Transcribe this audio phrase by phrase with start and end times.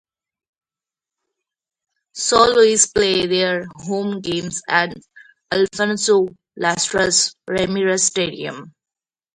[2.15, 4.97] San Luis play their home games at
[5.51, 6.27] Alfonso
[6.57, 8.73] Lastras Ramirez Stadium.